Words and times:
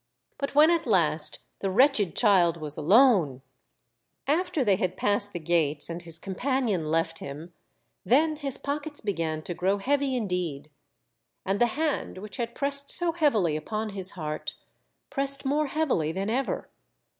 But 0.39 0.55
when 0.55 0.71
at 0.71 0.87
last 0.87 1.45
the 1.59 1.69
wretched 1.69 2.15
child 2.15 2.57
was 2.57 2.75
alone! 2.75 3.43
After 4.27 4.63
they 4.65 4.77
had 4.77 4.97
passed 4.97 5.31
the 5.31 5.37
gates 5.37 5.91
and 5.91 6.01
his 6.01 6.19
compan 6.19 6.67
ion 6.67 6.87
left 6.87 7.19
him, 7.19 7.53
then 8.03 8.37
his 8.37 8.57
pockets 8.57 8.99
began 8.99 9.43
to 9.43 9.53
grow 9.53 9.77
heavy 9.77 10.15
indeed. 10.15 10.71
And 11.45 11.61
the 11.61 11.67
hand 11.77 12.17
which 12.17 12.37
had 12.37 12.55
pressed 12.55 12.89
so 12.89 13.11
heavily 13.11 13.55
upon 13.55 13.89
his 13.89 14.11
heart, 14.17 14.55
pressed 15.11 15.45
more 15.45 15.67
heavily 15.67 16.11
than 16.11 16.31
ever. 16.31 16.67